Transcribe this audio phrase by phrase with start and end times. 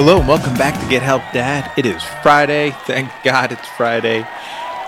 [0.00, 1.70] Hello and welcome back to Get Help Dad.
[1.76, 2.70] It is Friday.
[2.84, 4.26] Thank God it's Friday,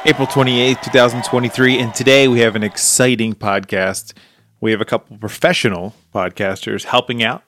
[0.04, 1.78] April 28th, 2023.
[1.78, 4.14] And today we have an exciting podcast.
[4.60, 7.44] We have a couple professional podcasters helping out,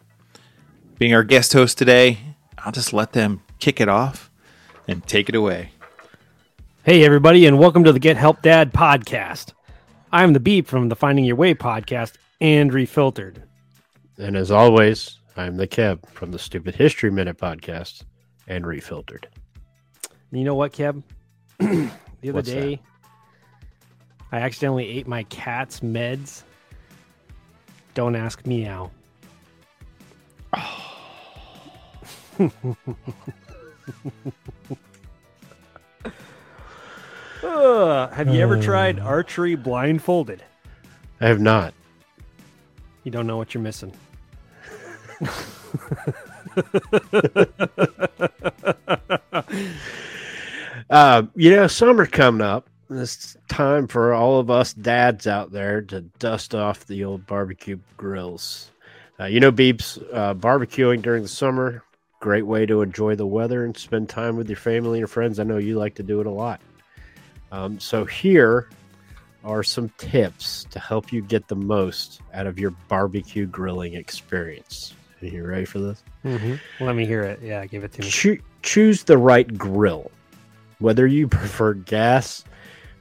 [0.96, 2.18] being our guest host today.
[2.58, 4.30] I'll just let them kick it off
[4.86, 5.70] and take it away.
[6.84, 9.52] Hey, everybody, and welcome to the Get Help Dad podcast.
[10.12, 13.42] I'm the Beeb from the Finding Your Why podcast and Refiltered.
[14.16, 18.04] And as always, I'm the Keb from the Stupid History Minute podcast
[18.46, 19.26] and Refiltered.
[20.30, 21.02] You know what, Keb?
[22.24, 22.80] the other What's day,
[24.32, 26.42] I accidentally ate my cat's meds.
[27.92, 28.90] Don't ask me how.
[37.42, 39.02] Ugh, have you ever tried uh.
[39.02, 40.42] archery blindfolded?
[41.20, 41.74] I have not.
[43.02, 43.92] You don't know what you're missing.
[50.90, 52.68] Uh, you know, summer coming up.
[52.90, 57.78] It's time for all of us dads out there to dust off the old barbecue
[57.96, 58.70] grills.
[59.18, 61.82] Uh, you know, Beebs, uh, barbecuing during the summer,
[62.20, 65.38] great way to enjoy the weather and spend time with your family and your friends.
[65.40, 66.60] I know you like to do it a lot.
[67.52, 68.68] Um, so here
[69.44, 74.94] are some tips to help you get the most out of your barbecue grilling experience.
[75.22, 76.02] Are you ready for this?
[76.24, 76.84] Mm-hmm.
[76.84, 77.40] Let me hear it.
[77.42, 78.08] Yeah, give it to me.
[78.08, 80.10] Choo- choose the right grill.
[80.84, 82.44] Whether you prefer gas,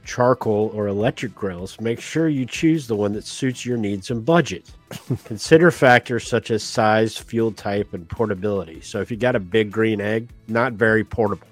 [0.06, 4.24] charcoal, or electric grills, make sure you choose the one that suits your needs and
[4.24, 4.70] budget.
[5.24, 8.80] Consider factors such as size, fuel type, and portability.
[8.80, 11.46] So, if you got a big green egg, not very portable.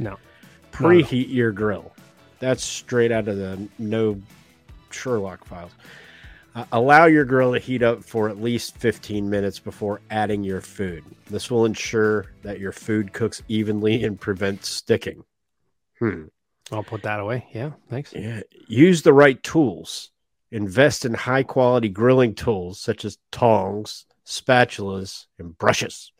[0.00, 0.16] No.
[0.72, 1.92] Preheat your grill.
[2.40, 4.20] That's straight out of the no
[4.90, 5.70] Sherlock files.
[6.56, 10.60] Uh, allow your grill to heat up for at least 15 minutes before adding your
[10.60, 11.04] food.
[11.30, 15.22] This will ensure that your food cooks evenly and prevents sticking.
[15.98, 16.24] Hmm.
[16.72, 17.46] I'll put that away.
[17.52, 18.12] Yeah, thanks.
[18.12, 18.40] Yeah.
[18.66, 20.10] Use the right tools.
[20.50, 26.12] Invest in high quality grilling tools such as tongs, spatulas, and brushes.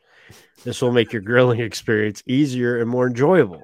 [0.65, 3.63] This will make your grilling experience easier and more enjoyable.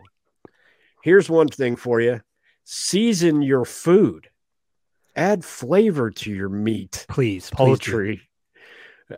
[1.02, 2.20] Here's one thing for you
[2.64, 4.28] season your food,
[5.16, 7.50] add flavor to your meat, Please,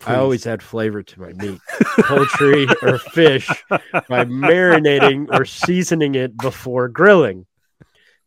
[0.01, 1.61] please I always add flavor to my meat,
[2.01, 7.47] poultry or fish by marinating or seasoning it before grilling.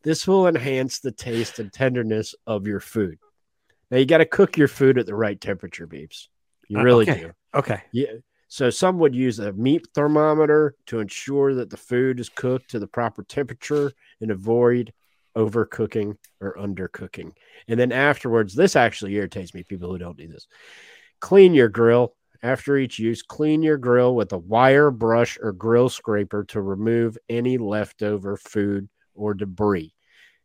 [0.04, 3.18] This will enhance the taste and tenderness of your food.
[3.92, 6.28] Now you got to cook your food at the right temperature, Beebs.
[6.68, 7.22] You Uh, really okay.
[7.22, 7.32] do.
[7.56, 7.82] Okay.
[7.92, 8.14] Yeah.
[8.50, 12.80] So some would use a meat thermometer to ensure that the food is cooked to
[12.80, 13.92] the proper temperature
[14.22, 14.94] and avoid
[15.36, 17.32] overcooking or undercooking.
[17.68, 20.48] And then afterwards, this actually irritates me, people who don't do this.
[21.20, 22.14] Clean your grill.
[22.44, 27.18] After each use, clean your grill with a wire brush or grill scraper to remove
[27.28, 29.94] any leftover food or debris.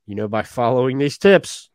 [0.06, 1.68] You know, by following these tips,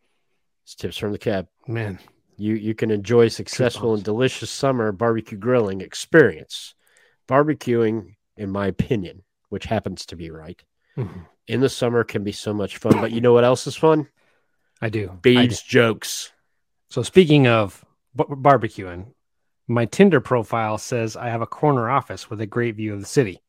[0.64, 2.00] it's tips from the Keb Man,
[2.36, 6.74] you you can enjoy successful and delicious summer barbecue grilling experience.
[7.28, 10.62] Barbecuing, in my opinion, which happens to be right,
[10.98, 11.28] Mhm.
[11.48, 13.00] in the summer can be so much fun.
[13.00, 14.08] But you know what else is fun?
[14.82, 15.20] I do.
[15.22, 15.48] Do.
[15.48, 16.32] Jokes.
[16.90, 17.84] So speaking of
[18.18, 19.14] b- barbecuing,
[19.68, 23.06] my Tinder profile says I have a corner office with a great view of the
[23.06, 23.42] city,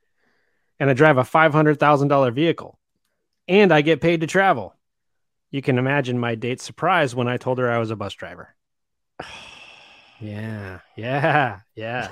[0.79, 2.79] and I drive a five hundred thousand dollar vehicle,
[3.47, 4.75] and I get paid to travel.
[5.51, 8.55] You can imagine my date's surprise when I told her I was a bus driver.
[10.21, 12.09] Yeah, yeah, yeah.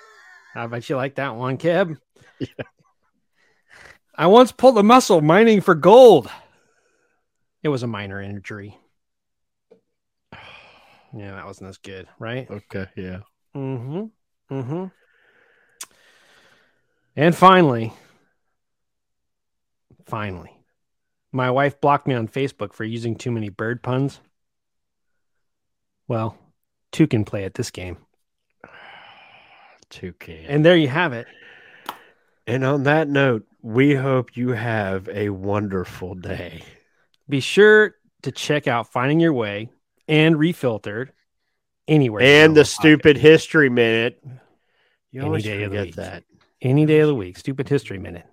[0.56, 1.98] I bet you like that one, Keb.
[4.16, 6.28] I once pulled a muscle mining for gold.
[7.62, 8.76] It was a minor injury.
[11.16, 12.50] Yeah, that wasn't as good, right?
[12.50, 13.20] Okay, yeah.
[13.54, 14.04] Mm-hmm.
[14.54, 14.84] Mm-hmm.
[17.16, 17.92] And finally,
[20.06, 20.50] finally,
[21.30, 24.20] my wife blocked me on Facebook for using too many bird puns.
[26.08, 26.36] Well,
[26.90, 27.98] two can play at this game.
[29.90, 31.26] Two And, And there you have it.
[32.46, 36.64] and on that note, we hope you have a wonderful day.
[37.28, 39.70] Be sure to check out Finding Your Why
[40.08, 41.12] and Refiltered
[41.88, 42.22] anywhere.
[42.22, 42.66] And download the podcasts.
[42.74, 44.22] stupid history minute.
[45.10, 45.94] You Any always day of the forget week.
[45.96, 46.24] that.
[46.62, 47.38] any day of the week.
[47.38, 48.26] Stupid History Minute.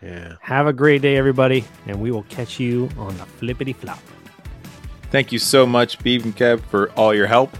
[0.00, 0.34] Yeah.
[0.40, 3.98] Have a great day, everybody, and we will catch you on the flippity flop.
[5.10, 7.54] Thank you so much, Beeb and Keb, for all your help.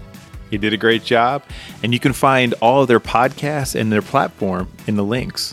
[0.51, 1.43] You did a great job.
[1.83, 5.53] And you can find all of their podcasts and their platform in the links.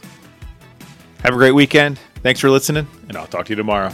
[1.24, 2.00] Have a great weekend.
[2.24, 3.92] Thanks for listening, and I'll talk to you tomorrow.